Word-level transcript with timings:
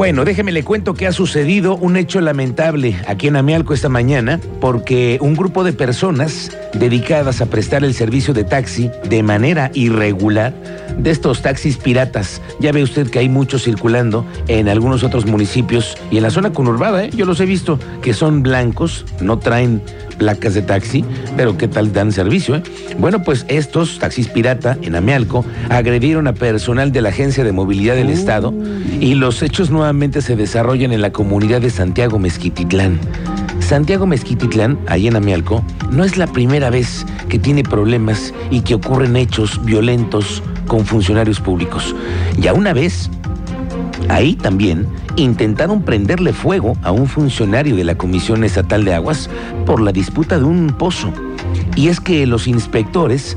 Bueno, 0.00 0.24
déjeme 0.24 0.50
le 0.50 0.64
cuento 0.64 0.94
que 0.94 1.06
ha 1.06 1.12
sucedido 1.12 1.76
un 1.76 1.98
hecho 1.98 2.22
lamentable 2.22 2.96
aquí 3.06 3.26
en 3.26 3.36
Amialco 3.36 3.74
esta 3.74 3.90
mañana, 3.90 4.40
porque 4.58 5.18
un 5.20 5.36
grupo 5.36 5.62
de 5.62 5.74
personas 5.74 6.56
dedicadas 6.72 7.42
a 7.42 7.46
prestar 7.50 7.84
el 7.84 7.92
servicio 7.92 8.32
de 8.32 8.44
taxi 8.44 8.90
de 9.04 9.22
manera 9.22 9.70
irregular, 9.74 10.54
de 10.96 11.10
estos 11.10 11.42
taxis 11.42 11.76
piratas, 11.76 12.40
ya 12.60 12.72
ve 12.72 12.82
usted 12.82 13.10
que 13.10 13.18
hay 13.18 13.28
muchos 13.28 13.64
circulando 13.64 14.24
en 14.48 14.70
algunos 14.70 15.04
otros 15.04 15.26
municipios 15.26 15.98
y 16.10 16.16
en 16.16 16.22
la 16.22 16.30
zona 16.30 16.54
conurbada, 16.54 17.04
¿eh? 17.04 17.10
yo 17.14 17.26
los 17.26 17.38
he 17.40 17.44
visto, 17.44 17.78
que 18.00 18.14
son 18.14 18.42
blancos, 18.42 19.04
no 19.20 19.38
traen 19.38 19.82
placas 20.20 20.52
de 20.52 20.60
taxi, 20.60 21.02
pero 21.34 21.56
¿qué 21.56 21.66
tal 21.66 21.92
dan 21.94 22.12
servicio? 22.12 22.56
Eh? 22.56 22.62
Bueno, 22.98 23.24
pues 23.24 23.46
estos 23.48 23.98
taxis 23.98 24.28
pirata 24.28 24.76
en 24.82 24.94
Amealco 24.94 25.46
agredieron 25.70 26.28
a 26.28 26.34
personal 26.34 26.92
de 26.92 27.00
la 27.00 27.08
Agencia 27.08 27.42
de 27.42 27.52
Movilidad 27.52 27.96
del 27.96 28.10
Estado 28.10 28.52
y 29.00 29.14
los 29.14 29.42
hechos 29.42 29.70
nuevamente 29.70 30.20
se 30.20 30.36
desarrollan 30.36 30.92
en 30.92 31.00
la 31.00 31.10
comunidad 31.10 31.62
de 31.62 31.70
Santiago 31.70 32.18
Mezquititlán. 32.18 33.00
Santiago 33.60 34.06
Mezquititlán, 34.06 34.78
ahí 34.88 35.08
en 35.08 35.16
Amealco, 35.16 35.64
no 35.90 36.04
es 36.04 36.18
la 36.18 36.26
primera 36.26 36.68
vez 36.68 37.06
que 37.30 37.38
tiene 37.38 37.62
problemas 37.62 38.34
y 38.50 38.60
que 38.60 38.74
ocurren 38.74 39.16
hechos 39.16 39.64
violentos 39.64 40.42
con 40.66 40.84
funcionarios 40.84 41.40
públicos. 41.40 41.94
Ya 42.38 42.52
una 42.52 42.74
vez, 42.74 43.08
ahí 44.10 44.34
también 44.34 44.86
intentaron 45.16 45.82
prenderle 45.82 46.32
fuego 46.32 46.76
a 46.82 46.90
un 46.90 47.06
funcionario 47.06 47.76
de 47.76 47.84
la 47.84 47.96
Comisión 47.96 48.44
Estatal 48.44 48.84
de 48.84 48.94
Aguas 48.94 49.30
por 49.66 49.80
la 49.80 49.92
disputa 49.92 50.38
de 50.38 50.44
un 50.44 50.68
pozo. 50.68 51.12
Y 51.76 51.88
es 51.88 52.00
que 52.00 52.26
los 52.26 52.46
inspectores 52.46 53.36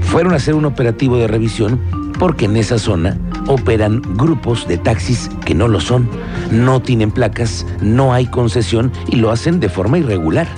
fueron 0.00 0.32
a 0.32 0.36
hacer 0.36 0.54
un 0.54 0.64
operativo 0.64 1.16
de 1.16 1.28
revisión 1.28 1.80
porque 2.18 2.46
en 2.46 2.56
esa 2.56 2.78
zona 2.78 3.18
operan 3.46 4.02
grupos 4.16 4.66
de 4.66 4.78
taxis 4.78 5.30
que 5.44 5.54
no 5.54 5.68
lo 5.68 5.80
son, 5.80 6.08
no 6.50 6.80
tienen 6.80 7.10
placas, 7.10 7.66
no 7.80 8.12
hay 8.12 8.26
concesión 8.26 8.92
y 9.08 9.16
lo 9.16 9.30
hacen 9.30 9.60
de 9.60 9.68
forma 9.68 9.98
irregular. 9.98 10.48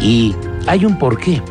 Y 0.00 0.34
hay 0.66 0.84
un 0.84 0.98
porqué 0.98 1.42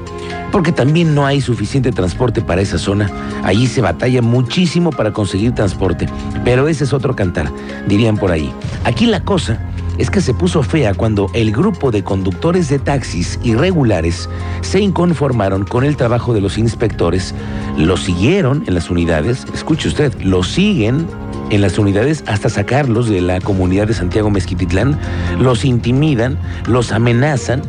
porque 0.53 0.71
también 0.71 1.15
no 1.15 1.25
hay 1.25 1.41
suficiente 1.41 1.91
transporte 1.91 2.41
para 2.41 2.61
esa 2.61 2.77
zona. 2.77 3.09
Allí 3.43 3.65
se 3.65 3.81
batalla 3.81 4.21
muchísimo 4.21 4.91
para 4.91 5.11
conseguir 5.11 5.53
transporte, 5.53 6.07
pero 6.45 6.67
ese 6.67 6.83
es 6.83 6.93
otro 6.93 7.15
cantar, 7.15 7.51
dirían 7.87 8.17
por 8.17 8.31
ahí. 8.31 8.53
Aquí 8.83 9.07
la 9.07 9.21
cosa 9.21 9.59
es 9.97 10.11
que 10.11 10.21
se 10.21 10.35
puso 10.35 10.61
fea 10.61 10.93
cuando 10.93 11.27
el 11.33 11.51
grupo 11.51 11.89
de 11.89 12.03
conductores 12.03 12.69
de 12.69 12.77
taxis 12.77 13.39
irregulares 13.43 14.29
se 14.61 14.79
inconformaron 14.79 15.65
con 15.65 15.83
el 15.83 15.97
trabajo 15.97 16.35
de 16.35 16.41
los 16.41 16.59
inspectores, 16.59 17.33
lo 17.75 17.97
siguieron 17.97 18.63
en 18.67 18.75
las 18.75 18.91
unidades, 18.91 19.47
escuche 19.55 19.87
usted, 19.87 20.13
lo 20.21 20.43
siguen 20.43 21.07
en 21.49 21.61
las 21.61 21.79
unidades 21.79 22.23
hasta 22.27 22.49
sacarlos 22.49 23.09
de 23.09 23.21
la 23.21 23.41
comunidad 23.41 23.87
de 23.87 23.93
Santiago 23.95 24.29
Mezquititlán, 24.29 24.99
los 25.39 25.65
intimidan, 25.65 26.37
los 26.67 26.91
amenazan 26.91 27.63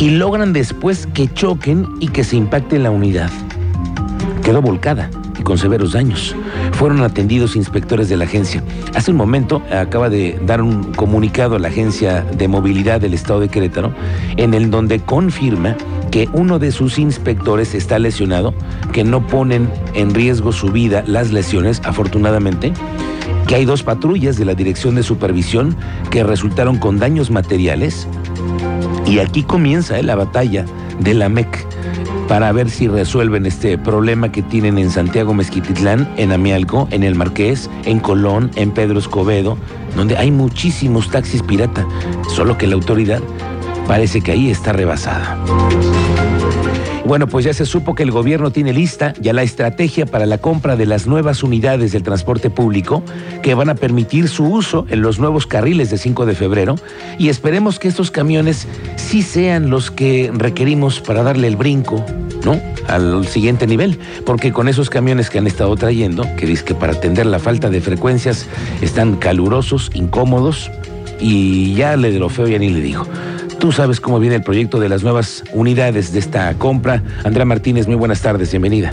y 0.00 0.08
logran 0.08 0.54
después 0.54 1.06
que 1.06 1.28
choquen 1.28 1.86
y 2.00 2.08
que 2.08 2.24
se 2.24 2.36
impacte 2.36 2.78
la 2.78 2.90
unidad. 2.90 3.30
Quedó 4.42 4.62
volcada 4.62 5.10
y 5.38 5.42
con 5.42 5.58
severos 5.58 5.92
daños. 5.92 6.34
Fueron 6.72 7.02
atendidos 7.02 7.54
inspectores 7.54 8.08
de 8.08 8.16
la 8.16 8.24
agencia. 8.24 8.64
Hace 8.94 9.10
un 9.10 9.18
momento 9.18 9.62
acaba 9.70 10.08
de 10.08 10.40
dar 10.46 10.62
un 10.62 10.94
comunicado 10.94 11.56
a 11.56 11.58
la 11.58 11.68
Agencia 11.68 12.22
de 12.22 12.48
Movilidad 12.48 13.00
del 13.00 13.12
Estado 13.12 13.40
de 13.40 13.50
Querétaro 13.50 13.92
en 14.38 14.54
el 14.54 14.70
donde 14.70 15.00
confirma 15.00 15.76
que 16.10 16.30
uno 16.32 16.58
de 16.58 16.72
sus 16.72 16.98
inspectores 16.98 17.74
está 17.74 17.98
lesionado, 17.98 18.54
que 18.92 19.04
no 19.04 19.26
ponen 19.26 19.70
en 19.94 20.14
riesgo 20.14 20.50
su 20.50 20.72
vida 20.72 21.04
las 21.06 21.30
lesiones, 21.30 21.82
afortunadamente, 21.84 22.72
que 23.46 23.54
hay 23.54 23.64
dos 23.66 23.82
patrullas 23.82 24.38
de 24.38 24.46
la 24.46 24.54
Dirección 24.54 24.94
de 24.94 25.02
Supervisión 25.02 25.76
que 26.10 26.24
resultaron 26.24 26.78
con 26.78 26.98
daños 26.98 27.30
materiales 27.30 28.08
y 29.10 29.18
aquí 29.18 29.42
comienza 29.42 29.98
eh, 29.98 30.02
la 30.02 30.14
batalla 30.14 30.64
de 31.00 31.14
la 31.14 31.28
MEC 31.28 31.66
para 32.28 32.52
ver 32.52 32.70
si 32.70 32.86
resuelven 32.86 33.44
este 33.44 33.76
problema 33.76 34.30
que 34.30 34.40
tienen 34.40 34.78
en 34.78 34.88
Santiago 34.88 35.34
Mezquititlán, 35.34 36.08
en 36.16 36.30
Amialco, 36.30 36.86
en 36.92 37.02
El 37.02 37.16
Marqués, 37.16 37.68
en 37.84 37.98
Colón, 37.98 38.52
en 38.54 38.70
Pedro 38.70 39.00
Escobedo, 39.00 39.58
donde 39.96 40.16
hay 40.16 40.30
muchísimos 40.30 41.10
taxis 41.10 41.42
pirata, 41.42 41.84
solo 42.28 42.56
que 42.56 42.68
la 42.68 42.76
autoridad 42.76 43.20
parece 43.88 44.20
que 44.20 44.30
ahí 44.30 44.50
está 44.50 44.72
rebasada. 44.72 45.36
Bueno, 47.06 47.26
pues 47.26 47.44
ya 47.44 47.54
se 47.54 47.64
supo 47.64 47.94
que 47.94 48.02
el 48.02 48.10
gobierno 48.10 48.52
tiene 48.52 48.72
lista 48.72 49.14
ya 49.20 49.32
la 49.32 49.42
estrategia 49.42 50.06
para 50.06 50.26
la 50.26 50.38
compra 50.38 50.76
de 50.76 50.86
las 50.86 51.06
nuevas 51.06 51.42
unidades 51.42 51.92
del 51.92 52.02
transporte 52.02 52.50
público 52.50 53.02
que 53.42 53.54
van 53.54 53.70
a 53.70 53.74
permitir 53.74 54.28
su 54.28 54.44
uso 54.44 54.86
en 54.90 55.00
los 55.00 55.18
nuevos 55.18 55.46
carriles 55.46 55.90
de 55.90 55.98
5 55.98 56.26
de 56.26 56.34
febrero 56.34 56.76
y 57.18 57.28
esperemos 57.28 57.78
que 57.78 57.88
estos 57.88 58.10
camiones 58.10 58.68
sí 58.96 59.22
sean 59.22 59.70
los 59.70 59.90
que 59.90 60.30
requerimos 60.32 61.00
para 61.00 61.22
darle 61.22 61.48
el 61.48 61.56
brinco, 61.56 62.04
¿no? 62.44 62.60
Al 62.86 63.26
siguiente 63.26 63.66
nivel, 63.66 63.98
porque 64.26 64.52
con 64.52 64.68
esos 64.68 64.90
camiones 64.90 65.30
que 65.30 65.38
han 65.38 65.46
estado 65.46 65.74
trayendo, 65.76 66.24
que 66.36 66.46
dice 66.46 66.64
que 66.64 66.74
para 66.74 66.92
atender 66.92 67.26
la 67.26 67.38
falta 67.38 67.70
de 67.70 67.80
frecuencias 67.80 68.46
están 68.82 69.16
calurosos, 69.16 69.90
incómodos 69.94 70.70
y 71.18 71.74
ya 71.74 71.96
le 71.96 72.12
de 72.12 72.18
lo 72.18 72.28
feo 72.28 72.46
ya 72.46 72.58
ni 72.58 72.68
le 72.68 72.80
digo. 72.80 73.06
Tú 73.60 73.72
sabes 73.72 74.00
cómo 74.00 74.18
viene 74.18 74.36
el 74.36 74.42
proyecto 74.42 74.80
de 74.80 74.88
las 74.88 75.02
nuevas 75.02 75.44
unidades 75.52 76.14
de 76.14 76.18
esta 76.18 76.54
compra. 76.54 77.02
Andrea 77.24 77.44
Martínez, 77.44 77.86
muy 77.86 77.96
buenas 77.96 78.22
tardes, 78.22 78.50
bienvenida. 78.50 78.90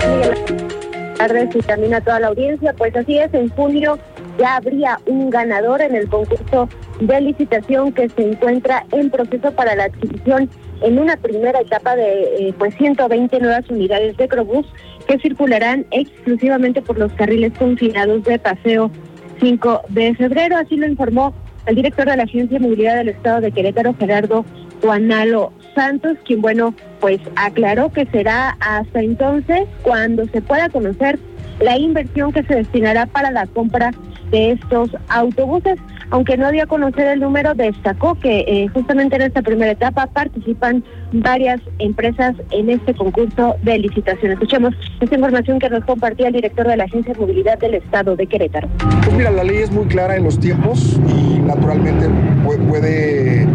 Buenas 0.00 1.18
tardes 1.18 1.54
y 1.54 1.58
también 1.58 1.92
a 1.92 2.00
toda 2.00 2.20
la 2.20 2.28
audiencia. 2.28 2.72
Pues 2.72 2.96
así 2.96 3.18
es, 3.18 3.34
en 3.34 3.50
junio 3.50 3.98
ya 4.38 4.56
habría 4.56 4.98
un 5.04 5.28
ganador 5.28 5.82
en 5.82 5.94
el 5.94 6.08
concurso 6.08 6.70
de 7.00 7.20
licitación 7.20 7.92
que 7.92 8.08
se 8.08 8.30
encuentra 8.30 8.86
en 8.92 9.10
proceso 9.10 9.52
para 9.52 9.74
la 9.74 9.84
adquisición 9.84 10.48
en 10.80 10.98
una 10.98 11.18
primera 11.18 11.60
etapa 11.60 11.94
de 11.96 12.48
eh, 12.48 12.54
pues 12.58 12.74
120 12.76 13.40
nuevas 13.40 13.68
unidades 13.68 14.16
de 14.16 14.26
Crobús 14.26 14.64
que 15.06 15.18
circularán 15.18 15.84
exclusivamente 15.90 16.80
por 16.80 16.98
los 16.98 17.12
carriles 17.12 17.52
confinados 17.58 18.24
de 18.24 18.38
paseo 18.38 18.90
5 19.38 19.82
de 19.90 20.14
febrero, 20.14 20.56
así 20.56 20.76
lo 20.76 20.86
informó 20.86 21.34
el 21.66 21.76
director 21.76 22.08
de 22.08 22.16
la 22.16 22.24
Agencia 22.24 22.58
de 22.58 22.64
Movilidad 22.64 22.96
del 22.96 23.10
Estado 23.10 23.40
de 23.40 23.52
Querétaro, 23.52 23.94
Gerardo 23.98 24.44
Juanalo 24.82 25.52
Santos, 25.74 26.16
quien, 26.24 26.40
bueno, 26.40 26.74
pues 27.00 27.20
aclaró 27.36 27.90
que 27.92 28.06
será 28.06 28.56
hasta 28.60 29.00
entonces 29.00 29.68
cuando 29.82 30.26
se 30.26 30.42
pueda 30.42 30.68
conocer 30.68 31.18
la 31.60 31.78
inversión 31.78 32.32
que 32.32 32.42
se 32.42 32.54
destinará 32.56 33.06
para 33.06 33.30
la 33.30 33.46
compra 33.46 33.92
de 34.30 34.52
estos 34.52 34.90
autobuses. 35.08 35.78
Aunque 36.10 36.36
no 36.36 36.50
dio 36.50 36.64
a 36.64 36.66
conocer 36.66 37.06
el 37.06 37.20
número, 37.20 37.54
destacó 37.54 38.16
que 38.16 38.40
eh, 38.40 38.68
justamente 38.74 39.16
en 39.16 39.22
esta 39.22 39.42
primera 39.42 39.72
etapa 39.72 40.06
participan 40.08 40.82
varias 41.12 41.60
empresas 41.78 42.34
en 42.50 42.70
este 42.70 42.94
concurso 42.94 43.54
de 43.62 43.78
licitación. 43.78 44.32
Escuchemos 44.32 44.74
esta 45.00 45.14
información 45.14 45.60
que 45.60 45.70
nos 45.70 45.84
compartía 45.84 46.28
el 46.28 46.32
director 46.34 46.66
de 46.66 46.76
la 46.76 46.84
Agencia 46.84 47.14
de 47.14 47.20
Movilidad 47.20 47.58
del 47.58 47.74
Estado 47.74 48.16
de 48.16 48.26
Querétaro. 48.26 48.68
Pues 49.04 49.16
mira, 49.16 49.30
la 49.30 49.44
ley 49.44 49.58
es 49.58 49.70
muy 49.70 49.86
clara 49.86 50.16
en 50.16 50.24
los 50.24 50.38
tiempos 50.40 51.00
y 51.08 51.38
naturalmente 51.38 52.08
puede 52.44 53.46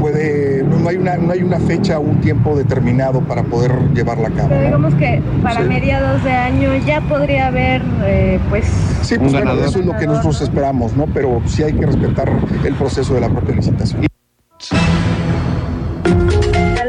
puede, 0.00 0.39
no 0.80 0.88
hay 0.88 0.96
una, 0.96 1.16
no 1.16 1.32
hay 1.32 1.42
una 1.42 1.58
fecha 1.60 1.98
o 1.98 2.02
un 2.02 2.20
tiempo 2.20 2.56
determinado 2.56 3.20
para 3.20 3.42
poder 3.42 3.72
llevarla 3.94 4.28
a 4.28 4.30
cabo. 4.32 4.48
Pero 4.48 4.62
digamos 4.62 4.94
que 4.94 5.22
para 5.42 5.60
mediados 5.60 6.24
de 6.24 6.32
año 6.32 6.76
ya 6.86 7.00
podría 7.02 7.48
haber, 7.48 7.82
eh, 8.04 8.40
pues... 8.48 8.64
Sí, 9.02 9.18
pues 9.18 9.32
bueno, 9.32 9.52
eso 9.54 9.80
es 9.80 9.86
lo 9.86 9.96
que 9.96 10.06
nosotros 10.06 10.40
esperamos, 10.42 10.96
¿no? 10.96 11.06
Pero 11.06 11.40
sí 11.46 11.62
hay 11.62 11.72
que 11.72 11.86
respetar 11.86 12.30
el 12.64 12.74
proceso 12.74 13.14
de 13.14 13.20
la 13.20 13.28
propia 13.28 13.56
licitación. 13.56 14.06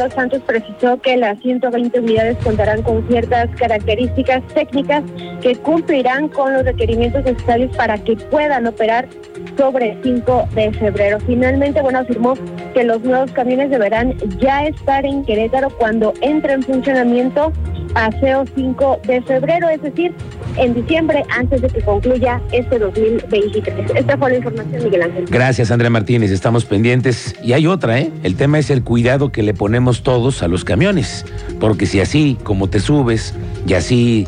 Los 0.01 0.13
Santos 0.13 0.41
precisó 0.47 0.99
que 0.99 1.15
las 1.15 1.39
120 1.41 1.99
unidades 1.99 2.37
contarán 2.43 2.81
con 2.81 3.07
ciertas 3.07 3.47
características 3.55 4.41
técnicas 4.47 5.03
que 5.41 5.55
cumplirán 5.57 6.27
con 6.27 6.53
los 6.53 6.65
requerimientos 6.65 7.23
necesarios 7.23 7.75
para 7.77 7.99
que 7.99 8.15
puedan 8.15 8.65
operar 8.65 9.07
sobre 9.57 9.97
5 10.03 10.49
de 10.53 10.71
febrero. 10.73 11.17
Finalmente, 11.25 11.81
bueno, 11.81 11.99
afirmó 11.99 12.33
que 12.73 12.83
los 12.83 13.01
nuevos 13.01 13.31
camiones 13.31 13.69
deberán 13.69 14.15
ya 14.39 14.65
estar 14.65 15.05
en 15.05 15.23
Querétaro 15.25 15.69
cuando 15.77 16.13
entre 16.21 16.53
en 16.53 16.63
funcionamiento 16.63 17.51
paseo 17.93 18.45
5 18.55 19.01
de 19.05 19.21
febrero, 19.21 19.69
es 19.69 19.81
decir, 19.81 20.13
en 20.57 20.73
diciembre 20.73 21.23
antes 21.29 21.61
de 21.61 21.67
que 21.67 21.81
concluya 21.81 22.41
este 22.51 22.79
2023. 22.79 23.91
Esta 23.95 24.17
fue 24.17 24.31
la 24.31 24.37
información, 24.37 24.83
Miguel 24.83 25.03
Ángel. 25.03 25.25
Gracias, 25.29 25.71
Andrea 25.71 25.89
Martínez. 25.89 26.31
Estamos 26.31 26.65
pendientes. 26.65 27.35
Y 27.43 27.53
hay 27.53 27.67
otra, 27.67 27.99
¿eh? 27.99 28.11
El 28.23 28.35
tema 28.35 28.59
es 28.59 28.69
el 28.69 28.83
cuidado 28.83 29.31
que 29.31 29.43
le 29.43 29.53
ponemos 29.53 30.03
todos 30.03 30.43
a 30.43 30.47
los 30.47 30.63
camiones. 30.63 31.25
Porque 31.59 31.85
si 31.85 31.99
así, 31.99 32.37
como 32.43 32.69
te 32.69 32.79
subes, 32.79 33.33
y 33.67 33.73
así 33.73 34.25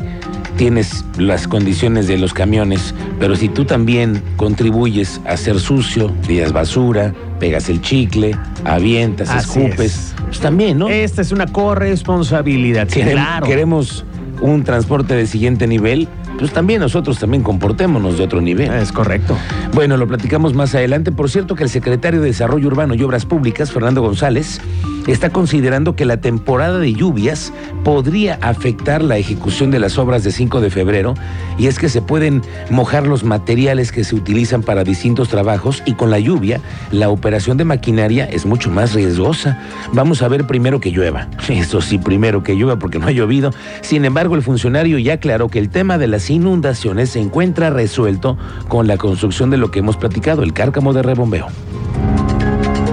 tienes 0.56 1.04
las 1.18 1.48
condiciones 1.48 2.06
de 2.06 2.16
los 2.18 2.32
camiones, 2.32 2.94
pero 3.18 3.36
si 3.36 3.48
tú 3.48 3.64
también 3.64 4.22
contribuyes 4.36 5.20
a 5.26 5.32
hacer 5.32 5.58
sucio, 5.60 6.10
tiras 6.26 6.52
basura, 6.52 7.12
pegas 7.40 7.68
el 7.68 7.80
chicle, 7.80 8.36
avientas, 8.64 9.30
Así 9.30 9.60
escupes, 9.60 9.80
es. 10.10 10.14
pues 10.24 10.40
también, 10.40 10.78
¿no? 10.78 10.88
Esta 10.88 11.22
es 11.22 11.32
una 11.32 11.46
corresponsabilidad. 11.46 12.88
sí, 12.90 13.00
Querem- 13.00 13.12
claro. 13.12 13.46
Queremos 13.46 14.04
un 14.40 14.62
transporte 14.64 15.14
de 15.14 15.26
siguiente 15.26 15.66
nivel, 15.66 16.08
pues 16.38 16.52
también 16.52 16.80
nosotros 16.80 17.18
también 17.18 17.42
comportémonos 17.42 18.18
de 18.18 18.24
otro 18.24 18.40
nivel. 18.40 18.72
Es 18.74 18.92
correcto. 18.92 19.36
Bueno, 19.72 19.96
lo 19.96 20.06
platicamos 20.06 20.54
más 20.54 20.74
adelante. 20.74 21.12
Por 21.12 21.30
cierto, 21.30 21.54
que 21.54 21.62
el 21.64 21.70
secretario 21.70 22.20
de 22.20 22.26
Desarrollo 22.26 22.66
Urbano 22.68 22.94
y 22.94 23.02
Obras 23.02 23.24
Públicas, 23.26 23.70
Fernando 23.72 24.02
González, 24.02 24.60
está 25.06 25.30
considerando 25.30 25.96
que 25.96 26.04
la 26.04 26.18
temporada 26.18 26.78
de 26.78 26.92
lluvias 26.92 27.52
podría 27.82 28.38
afectar 28.40 29.02
la 29.02 29.18
ejecución 29.18 29.70
de 29.70 29.78
las 29.78 29.98
obras 29.98 30.24
de 30.24 30.32
5 30.32 30.60
de 30.60 30.70
febrero 30.70 31.14
y 31.58 31.66
es 31.66 31.78
que 31.78 31.88
se 31.88 32.02
pueden 32.02 32.42
mojar 32.70 33.06
los 33.06 33.24
materiales 33.24 33.92
que 33.92 34.04
se 34.04 34.14
utilizan 34.14 34.62
para 34.62 34.84
distintos 34.84 35.28
trabajos 35.28 35.82
y 35.86 35.94
con 35.94 36.10
la 36.10 36.18
lluvia 36.18 36.60
la 36.90 37.08
operación 37.08 37.56
de 37.56 37.64
maquinaria 37.64 38.24
es 38.24 38.46
mucho 38.46 38.70
más 38.70 38.94
riesgosa. 38.94 39.58
Vamos 39.92 40.22
a 40.22 40.28
ver 40.28 40.46
primero 40.46 40.80
que 40.80 40.90
llueva. 40.90 41.28
Eso 41.48 41.80
sí, 41.80 41.98
primero 41.98 42.42
que 42.42 42.54
llueva 42.54 42.78
porque 42.78 42.98
no 42.98 43.06
ha 43.06 43.12
llovido. 43.12 43.52
Sin 43.82 44.04
embargo, 44.04 44.34
el 44.34 44.42
funcionario 44.42 44.98
ya 44.98 45.14
aclaró 45.14 45.48
que 45.48 45.58
el 45.58 45.68
tema 45.68 45.98
de 45.98 46.08
las 46.08 46.30
inundaciones 46.30 47.10
se 47.10 47.20
encuentra 47.20 47.70
resuelto 47.70 48.36
con 48.68 48.86
la 48.86 48.96
construcción 48.96 49.50
de 49.50 49.58
lo 49.58 49.70
que 49.70 49.80
hemos 49.80 49.96
platicado, 49.96 50.42
el 50.42 50.52
cárcamo 50.52 50.92
de 50.92 51.02
rebombeo. 51.02 51.46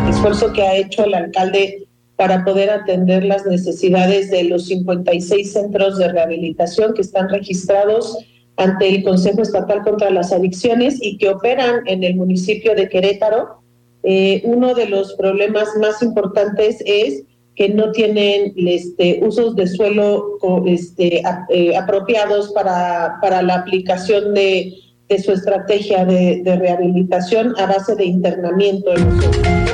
esfuerzo 0.10 0.52
que 0.54 0.62
ha 0.62 0.76
hecho 0.76 1.06
el 1.06 1.14
alcalde 1.14 1.88
para 2.22 2.46
poder 2.46 2.70
atender 2.70 3.26
las 3.26 3.48
necesidades 3.48 4.30
de 4.30 4.44
los 4.44 4.68
56 4.68 5.54
centros 5.54 5.98
de 5.98 6.08
rehabilitación 6.08 6.94
que 6.94 7.02
están 7.02 7.30
registrados 7.30 8.16
ante 8.58 8.90
el 8.90 9.04
Consejo 9.04 9.42
Estatal 9.42 9.82
contra 9.82 10.12
las 10.12 10.32
Adicciones 10.32 11.00
y 11.02 11.18
que 11.18 11.30
operan 11.30 11.82
en 11.88 12.04
el 12.04 12.16
municipio 12.16 12.76
de 12.76 12.90
Querétaro. 12.90 13.64
Eh, 14.04 14.44
uno 14.46 14.76
de 14.76 14.86
los 14.86 15.16
problemas 15.16 15.70
más 15.82 16.04
importantes 16.04 16.84
es 16.86 17.24
que 17.56 17.70
no 17.70 17.92
tienen 17.92 18.54
este, 18.56 19.20
usos 19.24 19.56
de 19.56 19.66
suelo 19.66 20.38
este, 20.68 21.24
eh, 21.50 21.76
apropiados 21.76 22.52
para, 22.52 23.42
la 23.42 23.56
aplicación 23.56 24.36
de, 24.36 24.76
de 25.10 25.20
su 25.24 25.32
estrategia 25.32 26.06
de, 26.06 26.44
de 26.44 26.56
rehabilitación 26.56 27.56
a 27.58 27.66
base 27.66 27.96
de 27.96 28.06
internamiento 28.06 28.94
en 28.94 29.06
los 29.06 29.71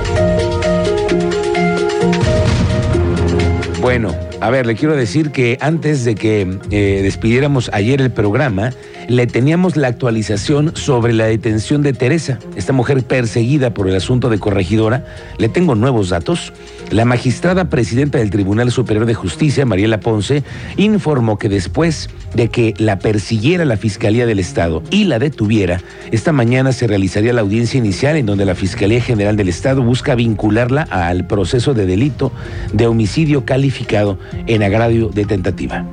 Bueno, 3.82 4.16
a 4.42 4.50
ver, 4.50 4.66
le 4.66 4.76
quiero 4.76 4.96
decir 4.96 5.32
que 5.32 5.58
antes 5.62 6.04
de 6.04 6.16
que 6.16 6.60
eh, 6.72 7.00
despidiéramos 7.04 7.70
ayer 7.74 8.02
el 8.02 8.12
programa, 8.12 8.72
le 9.08 9.28
teníamos 9.28 9.78
la 9.78 9.88
actualización 9.88 10.76
sobre 10.76 11.14
la 11.14 11.26
detención 11.26 11.84
de 11.84 11.94
Teresa, 11.94 12.40
esta 12.56 12.74
mujer 12.74 13.04
perseguida 13.04 13.74
por 13.74 13.88
el 13.88 13.96
asunto 13.96 14.30
de 14.30 14.40
corregidora. 14.40 15.06
Le 15.38 15.48
tengo 15.48 15.76
nuevos 15.76 16.10
datos. 16.10 16.54
La 16.92 17.04
magistrada 17.04 17.70
presidenta 17.70 18.18
del 18.18 18.30
Tribunal 18.30 18.72
Superior 18.72 19.06
de 19.06 19.14
Justicia, 19.14 19.66
Mariela 19.66 20.00
Ponce, 20.00 20.44
informó 20.78 21.38
que 21.38 21.50
después 21.50 22.10
de 22.34 22.50
que 22.50 22.74
la 22.78 23.00
persiguiera 23.00 23.66
la 23.66 23.78
Fiscalía 23.78 24.26
del 24.26 24.40
Estado 24.40 24.82
y 24.90 25.04
la 25.04 25.20
detuviera, 25.20 25.82
esta 26.12 26.32
mañana 26.32 26.72
se 26.72 26.88
realizaría 26.88 27.34
la 27.34 27.42
audiencia 27.42 27.78
inicial 27.78 28.16
en 28.16 28.26
donde 28.26 28.46
la 28.46 28.56
Fiscalía 28.56 29.02
General 29.02 29.36
del 29.36 29.50
Estado 29.50 29.82
busca 29.84 30.16
vincularla 30.16 30.84
al 30.84 31.28
proceso 31.28 31.74
de 31.74 31.86
delito 31.86 32.32
de 32.72 32.88
homicidio 32.88 33.46
calificado 33.46 34.18
en 34.46 34.64
agravio 34.64 35.10
de 35.10 35.26
tentativa. 35.26 35.86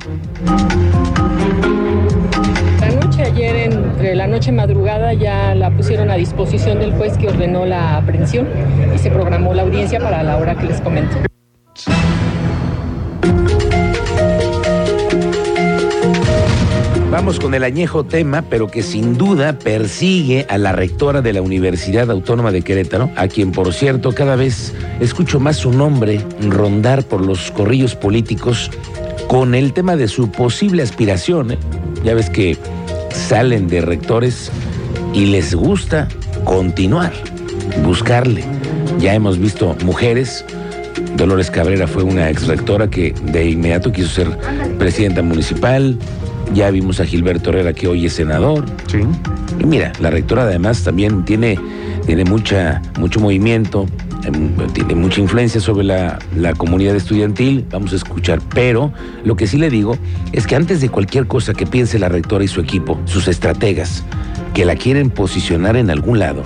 La 4.25 4.31
noche 4.31 4.51
madrugada, 4.51 5.13
ya 5.13 5.53
la 5.53 5.69
pusieron 5.69 6.09
a 6.09 6.15
disposición 6.15 6.79
del 6.79 6.93
juez 6.93 7.15
que 7.15 7.27
ordenó 7.27 7.63
la 7.63 7.97
aprehensión 7.97 8.47
y 8.95 8.97
se 8.97 9.11
programó 9.11 9.53
la 9.53 9.61
audiencia 9.61 9.99
para 9.99 10.23
la 10.23 10.37
hora 10.37 10.55
que 10.55 10.65
les 10.65 10.81
comento. 10.81 11.15
Vamos 17.11 17.39
con 17.39 17.53
el 17.53 17.63
añejo 17.63 18.03
tema, 18.03 18.43
pero 18.49 18.65
que 18.65 18.81
sin 18.81 19.15
duda 19.15 19.59
persigue 19.59 20.47
a 20.49 20.57
la 20.57 20.71
rectora 20.71 21.21
de 21.21 21.31
la 21.31 21.43
Universidad 21.43 22.09
Autónoma 22.09 22.51
de 22.51 22.63
Querétaro, 22.63 23.11
a 23.15 23.27
quien 23.27 23.51
por 23.51 23.75
cierto 23.75 24.11
cada 24.13 24.35
vez 24.35 24.73
escucho 24.99 25.39
más 25.39 25.57
su 25.57 25.71
nombre 25.71 26.19
rondar 26.49 27.03
por 27.03 27.23
los 27.23 27.51
corrillos 27.51 27.93
políticos 27.95 28.71
con 29.27 29.53
el 29.53 29.71
tema 29.71 29.95
de 29.95 30.07
su 30.07 30.31
posible 30.31 30.81
aspiración. 30.81 31.51
¿eh? 31.51 31.57
Ya 32.03 32.15
ves 32.15 32.31
que 32.31 32.57
salen 33.15 33.67
de 33.67 33.81
rectores 33.81 34.51
y 35.13 35.25
les 35.27 35.55
gusta 35.55 36.07
continuar, 36.43 37.13
buscarle. 37.83 38.43
Ya 38.99 39.13
hemos 39.13 39.39
visto 39.39 39.75
mujeres 39.83 40.45
Dolores 41.17 41.49
Cabrera 41.49 41.87
fue 41.87 42.03
una 42.03 42.29
ex 42.29 42.47
rectora 42.47 42.89
que 42.89 43.13
de 43.31 43.49
inmediato 43.49 43.91
quiso 43.91 44.09
ser 44.09 44.37
presidenta 44.77 45.21
municipal. 45.21 45.97
Ya 46.53 46.69
vimos 46.71 46.99
a 46.99 47.05
Gilberto 47.05 47.49
Herrera 47.49 47.73
que 47.73 47.87
hoy 47.87 48.05
es 48.05 48.13
senador. 48.13 48.65
Sí. 48.87 48.99
Y 49.59 49.65
mira, 49.65 49.93
la 49.99 50.09
rectora 50.09 50.43
además 50.43 50.83
también 50.83 51.25
tiene, 51.25 51.57
tiene 52.05 52.25
mucha, 52.25 52.81
mucho 52.99 53.19
movimiento, 53.19 53.87
tiene 54.73 54.95
mucha 54.95 55.21
influencia 55.21 55.61
sobre 55.61 55.85
la, 55.85 56.19
la 56.35 56.53
comunidad 56.53 56.95
estudiantil. 56.95 57.65
Vamos 57.71 57.93
a 57.93 57.95
escuchar. 57.95 58.39
Pero 58.53 58.91
lo 59.23 59.35
que 59.35 59.47
sí 59.47 59.57
le 59.57 59.69
digo 59.69 59.97
es 60.31 60.47
que 60.47 60.55
antes 60.55 60.81
de 60.81 60.89
cualquier 60.89 61.27
cosa 61.27 61.53
que 61.53 61.65
piense 61.65 61.99
la 61.99 62.09
rectora 62.09 62.43
y 62.43 62.47
su 62.47 62.61
equipo, 62.61 62.99
sus 63.05 63.27
estrategas, 63.27 64.03
que 64.53 64.65
la 64.65 64.75
quieren 64.75 65.09
posicionar 65.09 65.75
en 65.75 65.89
algún 65.89 66.19
lado, 66.19 66.43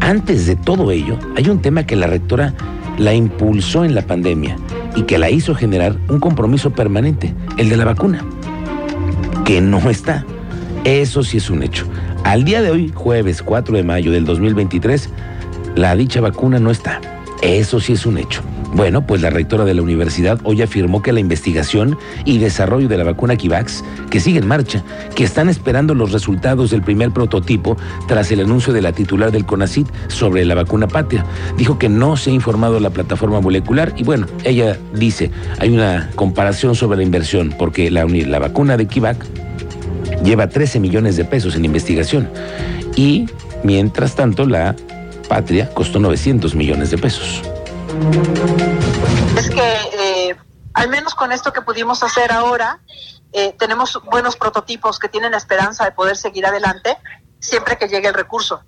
antes 0.00 0.46
de 0.46 0.56
todo 0.56 0.90
ello, 0.90 1.18
hay 1.36 1.48
un 1.48 1.60
tema 1.60 1.86
que 1.86 1.96
la 1.96 2.06
rectora 2.06 2.54
la 2.98 3.14
impulsó 3.14 3.84
en 3.84 3.94
la 3.94 4.02
pandemia 4.02 4.56
y 4.94 5.02
que 5.02 5.18
la 5.18 5.30
hizo 5.30 5.54
generar 5.54 5.96
un 6.08 6.20
compromiso 6.20 6.70
permanente, 6.70 7.34
el 7.56 7.68
de 7.68 7.76
la 7.76 7.84
vacuna, 7.84 8.24
que 9.44 9.60
no 9.60 9.78
está. 9.90 10.24
Eso 10.84 11.22
sí 11.22 11.38
es 11.38 11.50
un 11.50 11.62
hecho. 11.62 11.86
Al 12.24 12.44
día 12.44 12.62
de 12.62 12.70
hoy, 12.70 12.92
jueves 12.94 13.42
4 13.42 13.76
de 13.76 13.82
mayo 13.82 14.10
del 14.10 14.24
2023, 14.24 15.10
la 15.76 15.94
dicha 15.94 16.20
vacuna 16.20 16.58
no 16.58 16.70
está. 16.70 17.00
Eso 17.42 17.80
sí 17.80 17.92
es 17.92 18.06
un 18.06 18.18
hecho. 18.18 18.42
Bueno, 18.72 19.06
pues 19.06 19.20
la 19.20 19.30
rectora 19.30 19.64
de 19.64 19.74
la 19.74 19.82
universidad 19.82 20.40
hoy 20.42 20.62
afirmó 20.62 21.02
que 21.02 21.12
la 21.12 21.20
investigación 21.20 21.96
y 22.24 22.38
desarrollo 22.38 22.88
de 22.88 22.98
la 22.98 23.04
vacuna 23.04 23.36
Kivax, 23.36 23.84
que 24.10 24.20
sigue 24.20 24.38
en 24.38 24.48
marcha, 24.48 24.82
que 25.14 25.22
están 25.22 25.48
esperando 25.48 25.94
los 25.94 26.12
resultados 26.12 26.70
del 26.70 26.82
primer 26.82 27.10
prototipo 27.10 27.76
tras 28.08 28.32
el 28.32 28.40
anuncio 28.40 28.72
de 28.72 28.82
la 28.82 28.92
titular 28.92 29.32
del 29.32 29.46
CONACIT 29.46 29.86
sobre 30.08 30.44
la 30.44 30.54
vacuna 30.54 30.88
patria. 30.88 31.24
Dijo 31.56 31.78
que 31.78 31.88
no 31.88 32.16
se 32.16 32.30
ha 32.30 32.34
informado 32.34 32.80
la 32.80 32.90
plataforma 32.90 33.40
molecular 33.40 33.92
y 33.96 34.02
bueno, 34.02 34.26
ella 34.44 34.78
dice, 34.94 35.30
hay 35.58 35.70
una 35.70 36.10
comparación 36.14 36.74
sobre 36.74 36.96
la 36.96 37.02
inversión, 37.02 37.54
porque 37.56 37.90
la, 37.90 38.04
la 38.06 38.38
vacuna 38.38 38.76
de 38.76 38.86
Kivac 38.86 39.24
lleva 40.24 40.48
13 40.48 40.80
millones 40.80 41.16
de 41.16 41.24
pesos 41.24 41.54
en 41.54 41.64
investigación 41.64 42.28
y 42.96 43.26
mientras 43.62 44.16
tanto 44.16 44.46
la 44.46 44.74
patria 45.28 45.72
costó 45.74 45.98
900 45.98 46.54
millones 46.54 46.90
de 46.90 46.98
pesos. 46.98 47.42
es 49.36 49.50
que 49.50 49.76
eh, 49.98 50.36
al 50.74 50.88
menos 50.88 51.14
con 51.14 51.32
esto 51.32 51.52
que 51.52 51.62
pudimos 51.62 52.02
hacer 52.02 52.32
ahora, 52.32 52.80
eh, 53.32 53.54
tenemos 53.58 54.00
buenos 54.10 54.36
prototipos 54.36 54.98
que 54.98 55.08
tienen 55.08 55.32
la 55.32 55.38
esperanza 55.38 55.84
de 55.84 55.92
poder 55.92 56.16
seguir 56.16 56.46
adelante 56.46 56.96
siempre 57.38 57.78
que 57.78 57.88
llegue 57.88 58.08
el 58.08 58.14
recurso. 58.14 58.62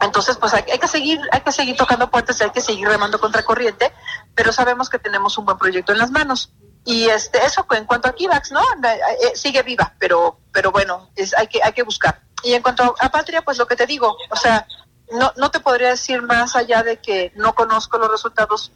Entonces, 0.00 0.36
pues 0.36 0.52
hay, 0.52 0.64
hay 0.70 0.78
que 0.78 0.88
seguir, 0.88 1.18
hay 1.32 1.40
que 1.40 1.52
seguir 1.52 1.76
tocando 1.76 2.10
puertas, 2.10 2.40
y 2.40 2.44
hay 2.44 2.50
que 2.50 2.60
seguir 2.60 2.86
remando 2.86 3.18
contra 3.18 3.42
corriente, 3.42 3.92
pero 4.34 4.52
sabemos 4.52 4.90
que 4.90 4.98
tenemos 4.98 5.38
un 5.38 5.46
buen 5.46 5.56
proyecto 5.56 5.92
en 5.92 5.98
las 5.98 6.10
manos. 6.10 6.52
Y 6.84 7.08
este, 7.08 7.44
eso 7.44 7.66
en 7.70 7.84
cuanto 7.84 8.08
a 8.08 8.14
Kivax, 8.14 8.52
¿no? 8.52 8.60
Eh, 8.60 9.00
eh, 9.22 9.32
sigue 9.34 9.62
viva, 9.62 9.94
pero, 9.98 10.38
pero 10.52 10.70
bueno, 10.70 11.10
es, 11.16 11.36
hay 11.36 11.48
que, 11.48 11.60
hay 11.62 11.72
que 11.72 11.82
buscar. 11.82 12.22
Y 12.42 12.52
en 12.54 12.62
cuanto 12.62 12.94
a 13.00 13.08
Patria, 13.10 13.42
pues 13.42 13.58
lo 13.58 13.66
que 13.66 13.74
te 13.74 13.86
digo, 13.86 14.16
o 14.30 14.36
sea, 14.36 14.66
no, 15.12 15.32
no 15.36 15.50
te 15.50 15.60
podría 15.60 15.90
decir 15.90 16.22
más 16.22 16.56
allá 16.56 16.82
de 16.82 16.98
que 16.98 17.32
no 17.36 17.54
conozco 17.54 17.98
los 17.98 18.10
resultados, 18.10 18.72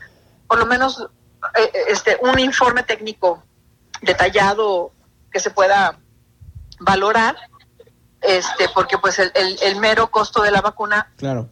por 0.46 0.58
lo 0.58 0.66
menos 0.66 1.06
eh, 1.56 1.72
este, 1.88 2.18
un 2.22 2.38
informe 2.38 2.82
técnico 2.82 3.42
detallado 4.02 4.92
que 5.32 5.40
se 5.40 5.50
pueda 5.50 5.98
valorar, 6.80 7.36
este, 8.20 8.68
porque 8.74 8.98
pues 8.98 9.18
el, 9.18 9.30
el, 9.34 9.58
el 9.62 9.76
mero 9.76 10.10
costo 10.10 10.42
de 10.42 10.50
la 10.50 10.60
vacuna 10.60 11.12
Claro. 11.16 11.48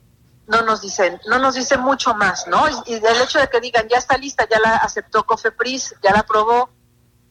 no 0.47 0.63
nos 0.63 0.81
dicen, 0.83 1.21
no 1.27 1.39
nos 1.39 1.55
dice 1.55 1.77
mucho 1.77 2.15
más, 2.15 2.47
¿no? 2.47 2.69
Y, 2.69 2.93
y 2.93 2.95
el 2.95 3.21
hecho 3.23 3.39
de 3.39 3.49
que 3.49 3.61
digan 3.61 3.89
ya 3.89 3.99
está 3.99 4.17
lista, 4.17 4.47
ya 4.51 4.59
la 4.61 4.77
aceptó 4.77 5.25
Cofepris, 5.25 5.95
ya 6.03 6.13
la 6.13 6.21
aprobó 6.21 6.71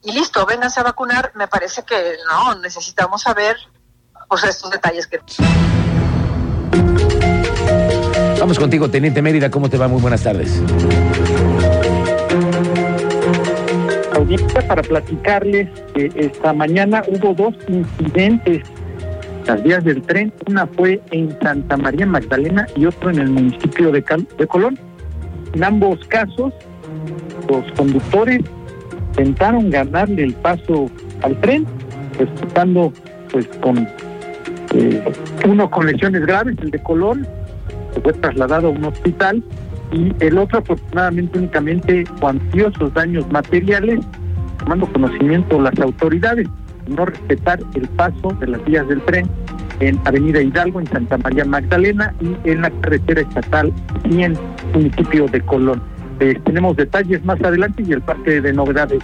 y 0.03 0.11
listo, 0.11 0.45
vénganse 0.45 0.79
a 0.79 0.83
vacunar, 0.83 1.31
me 1.35 1.47
parece 1.47 1.83
que 1.83 2.17
no, 2.27 2.55
necesitamos 2.55 3.23
saber 3.23 3.57
pues 4.29 4.43
estos 4.43 4.69
detalles 4.71 5.07
que 5.07 5.19
Vamos 8.47 8.59
contigo, 8.59 8.89
Teniente 8.89 9.21
Mérida, 9.21 9.51
¿cómo 9.51 9.69
te 9.69 9.75
va? 9.75 9.89
Muy 9.89 9.99
buenas 9.99 10.23
tardes. 10.23 10.63
audiencia 14.13 14.65
para 14.65 14.81
platicarles 14.83 15.67
que 15.93 16.09
esta 16.15 16.53
mañana 16.53 17.03
hubo 17.09 17.33
dos 17.33 17.53
incidentes 17.67 18.63
las 19.45 19.61
vías 19.63 19.83
del 19.83 20.01
tren. 20.01 20.31
Una 20.47 20.65
fue 20.65 21.01
en 21.11 21.37
Santa 21.41 21.75
María 21.75 22.05
Magdalena 22.05 22.65
y 22.77 22.85
otro 22.85 23.09
en 23.09 23.19
el 23.19 23.29
municipio 23.31 23.91
de, 23.91 24.01
de 24.37 24.47
Colón. 24.47 24.79
En 25.51 25.65
ambos 25.65 25.99
casos, 26.07 26.53
los 27.49 27.69
conductores 27.73 28.39
intentaron 29.09 29.69
ganarle 29.69 30.23
el 30.23 30.33
paso 30.35 30.89
al 31.21 31.37
tren, 31.41 31.65
resultando 32.17 32.93
pues 33.29 33.45
con 33.59 33.79
eh, 34.73 35.03
uno 35.45 35.69
con 35.69 35.85
lesiones 35.85 36.21
graves, 36.21 36.55
el 36.61 36.71
de 36.71 36.81
Colón, 36.81 37.27
fue 38.01 38.13
trasladado 38.13 38.67
a 38.67 38.71
un 38.71 38.85
hospital, 38.85 39.43
y 39.91 40.13
el 40.19 40.37
otro 40.37 40.59
afortunadamente 40.59 41.39
únicamente 41.39 42.03
cuantiosos 42.19 42.93
daños 42.93 43.29
materiales, 43.31 43.99
tomando 44.59 44.91
conocimiento 44.91 45.61
las 45.61 45.77
autoridades, 45.79 46.47
no 46.87 47.05
respetar 47.05 47.59
el 47.75 47.87
paso 47.89 48.35
de 48.39 48.47
las 48.47 48.63
vías 48.65 48.87
del 48.87 49.01
tren 49.01 49.27
en 49.79 49.99
Avenida 50.05 50.41
Hidalgo, 50.41 50.79
en 50.79 50.87
Santa 50.87 51.17
María 51.17 51.45
Magdalena 51.45 52.13
y 52.19 52.49
en 52.49 52.61
la 52.61 52.71
carretera 52.81 53.21
estatal 53.21 53.71
100, 54.09 54.37
municipio 54.73 55.27
de 55.27 55.41
Colón. 55.41 55.81
Eh, 56.19 56.39
tenemos 56.45 56.75
detalles 56.75 57.23
más 57.23 57.39
adelante 57.43 57.83
y 57.87 57.91
el 57.91 58.01
parte 58.01 58.41
de 58.41 58.51
novedades. 58.51 58.99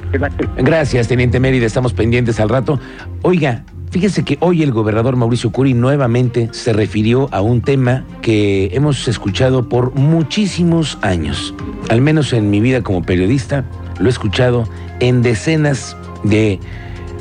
Gracias, 0.58 1.08
Teniente 1.08 1.40
Mérida. 1.40 1.68
Estamos 1.68 1.94
pendientes 1.94 2.40
al 2.40 2.50
rato. 2.50 2.80
Oiga, 3.22 3.64
fíjese 3.94 4.24
que 4.24 4.40
hoy 4.40 4.64
el 4.64 4.72
gobernador 4.72 5.16
Mauricio 5.16 5.52
Curi 5.52 5.76
nuevamente 5.76 6.50
se 6.52 6.74
refirió 6.74 7.30
a 7.32 7.42
un 7.42 7.62
tema 7.62 8.04
que 8.24 8.72
hemos 8.74 9.08
escuchado 9.08 9.70
por 9.70 9.94
muchísimos 9.94 10.98
años. 11.04 11.54
Al 11.90 12.02
menos 12.02 12.34
en 12.34 12.50
mi 12.50 12.60
vida 12.60 12.82
como 12.82 13.04
periodista, 13.04 13.66
lo 14.00 14.08
he 14.08 14.10
escuchado 14.10 14.68
en 15.00 15.22
decenas 15.22 15.96
de 16.24 16.60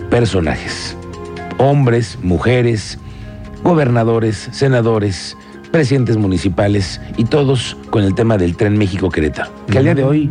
personajes. 0.09 0.97
Hombres, 1.59 2.19
mujeres, 2.23 2.99
gobernadores, 3.63 4.49
senadores, 4.53 5.37
presidentes 5.71 6.17
municipales 6.17 7.03
y 7.19 7.25
todos 7.25 7.77
con 7.91 8.03
el 8.03 8.15
tema 8.15 8.39
del 8.39 8.57
tren 8.57 8.79
México-Querétaro. 8.79 9.51
Que 9.71 9.77
al 9.77 9.85
día 9.85 9.95
de 9.95 10.05
hoy 10.05 10.31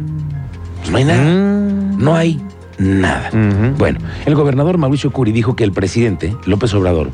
pues, 0.80 0.90
no 0.90 0.98
hay 0.98 1.04
nada. 1.04 1.22
Mm. 1.22 2.04
No 2.04 2.16
hay 2.16 2.42
nada. 2.82 3.30
Bueno, 3.78 4.00
el 4.26 4.36
gobernador 4.36 4.78
Mauricio 4.78 5.12
Curi 5.12 5.32
dijo 5.32 5.56
que 5.56 5.64
el 5.64 5.72
presidente 5.72 6.36
López 6.46 6.74
Obrador 6.74 7.12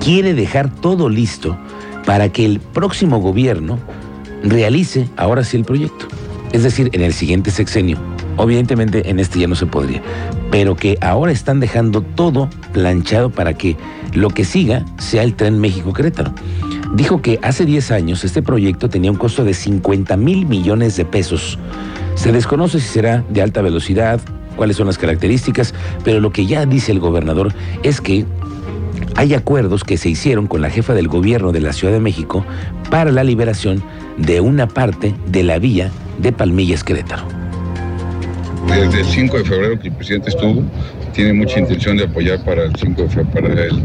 quiere 0.00 0.34
dejar 0.34 0.70
todo 0.70 1.08
listo 1.08 1.56
para 2.04 2.28
que 2.28 2.44
el 2.44 2.60
próximo 2.60 3.18
gobierno 3.18 3.78
realice 4.42 5.08
ahora 5.16 5.44
sí 5.44 5.56
el 5.56 5.64
proyecto. 5.64 6.06
Es 6.52 6.62
decir, 6.62 6.90
en 6.92 7.00
el 7.00 7.12
siguiente 7.12 7.50
sexenio. 7.50 7.98
Obviamente 8.36 8.74
en 9.08 9.20
este 9.20 9.38
ya 9.38 9.46
no 9.46 9.54
se 9.54 9.66
podría. 9.66 10.02
Pero 10.50 10.76
que 10.76 10.98
ahora 11.00 11.32
están 11.32 11.60
dejando 11.60 12.02
todo 12.02 12.50
planchado 12.72 13.30
para 13.30 13.54
que 13.54 13.76
lo 14.12 14.30
que 14.30 14.44
siga 14.44 14.84
sea 14.98 15.22
el 15.22 15.34
tren 15.34 15.58
México-Querétaro 15.60 16.32
dijo 16.94 17.20
que 17.20 17.40
hace 17.42 17.64
10 17.64 17.90
años 17.90 18.24
este 18.24 18.42
proyecto 18.42 18.88
tenía 18.88 19.10
un 19.10 19.16
costo 19.16 19.44
de 19.44 19.54
50 19.54 20.16
mil 20.16 20.46
millones 20.46 20.96
de 20.96 21.04
pesos. 21.04 21.58
Se 22.14 22.30
desconoce 22.30 22.80
si 22.80 22.86
será 22.86 23.24
de 23.28 23.42
alta 23.42 23.62
velocidad, 23.62 24.20
cuáles 24.56 24.76
son 24.76 24.86
las 24.86 24.98
características, 24.98 25.74
pero 26.04 26.20
lo 26.20 26.30
que 26.30 26.46
ya 26.46 26.66
dice 26.66 26.92
el 26.92 27.00
gobernador 27.00 27.52
es 27.82 28.00
que 28.00 28.24
hay 29.16 29.34
acuerdos 29.34 29.84
que 29.84 29.96
se 29.96 30.08
hicieron 30.08 30.46
con 30.46 30.60
la 30.60 30.70
jefa 30.70 30.94
del 30.94 31.08
gobierno 31.08 31.52
de 31.52 31.60
la 31.60 31.72
Ciudad 31.72 31.92
de 31.92 32.00
México 32.00 32.44
para 32.90 33.12
la 33.12 33.24
liberación 33.24 33.82
de 34.16 34.40
una 34.40 34.66
parte 34.66 35.14
de 35.26 35.42
la 35.42 35.58
vía 35.58 35.90
de 36.18 36.32
Palmillas 36.32 36.84
Querétaro. 36.84 37.24
Desde 38.68 39.00
el 39.00 39.06
5 39.06 39.38
de 39.38 39.44
febrero 39.44 39.78
que 39.78 39.88
el 39.88 39.94
presidente 39.94 40.30
estuvo, 40.30 40.62
tiene 41.14 41.32
mucha 41.32 41.60
intención 41.60 41.96
de 41.96 42.04
apoyar 42.04 42.44
para 42.44 42.64
el 42.64 42.74
5 42.76 43.02
de 43.02 43.24
para 43.26 43.48
el, 43.48 43.84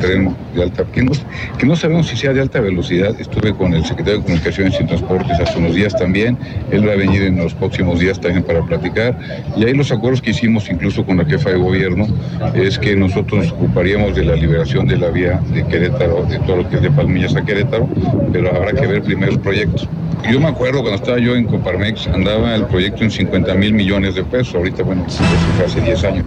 tren 0.00 0.34
de 0.54 0.62
alta, 0.62 0.84
que 0.90 1.02
no, 1.02 1.12
que 1.58 1.66
no 1.66 1.76
sabemos 1.76 2.08
si 2.08 2.16
sea 2.16 2.32
de 2.32 2.40
alta 2.40 2.60
velocidad. 2.60 3.14
Estuve 3.20 3.54
con 3.54 3.74
el 3.74 3.84
secretario 3.84 4.20
de 4.20 4.24
Comunicaciones 4.24 4.80
y 4.80 4.84
Transportes 4.86 5.38
hace 5.38 5.58
unos 5.58 5.74
días 5.74 5.94
también. 5.96 6.38
Él 6.70 6.88
va 6.88 6.92
a 6.92 6.96
venir 6.96 7.22
en 7.22 7.36
los 7.36 7.54
próximos 7.54 8.00
días 8.00 8.18
también 8.20 8.42
para 8.42 8.62
platicar. 8.62 9.18
Y 9.56 9.64
ahí 9.64 9.74
los 9.74 9.92
acuerdos 9.92 10.22
que 10.22 10.30
hicimos 10.30 10.68
incluso 10.70 11.04
con 11.04 11.18
la 11.18 11.26
jefa 11.26 11.50
de 11.50 11.56
gobierno 11.56 12.06
es 12.54 12.78
que 12.78 12.96
nosotros 12.96 13.44
nos 13.44 13.52
ocuparíamos 13.52 14.16
de 14.16 14.24
la 14.24 14.34
liberación 14.34 14.86
de 14.86 14.96
la 14.96 15.10
vía 15.10 15.40
de 15.52 15.62
Querétaro, 15.66 16.24
de 16.24 16.38
todo 16.40 16.56
lo 16.56 16.68
que 16.68 16.76
es 16.76 16.82
de 16.82 16.90
Palmillas 16.90 17.36
a 17.36 17.44
Querétaro, 17.44 17.88
pero 18.32 18.54
habrá 18.54 18.72
que 18.72 18.86
ver 18.86 19.02
primero 19.02 19.32
el 19.32 19.40
proyecto. 19.40 19.82
Yo 20.30 20.40
me 20.40 20.48
acuerdo 20.48 20.80
cuando 20.80 20.96
estaba 20.96 21.18
yo 21.18 21.36
en 21.36 21.44
Coparmex, 21.44 22.08
andaba 22.08 22.54
el 22.54 22.64
proyecto 22.64 23.04
en 23.04 23.10
50 23.10 23.54
mil 23.54 23.74
millones 23.74 24.14
de 24.14 24.24
pesos. 24.24 24.54
Ahorita, 24.54 24.82
bueno, 24.82 25.04
eso 25.06 25.22
fue 25.56 25.66
hace 25.66 25.80
10 25.82 26.04
años. 26.04 26.24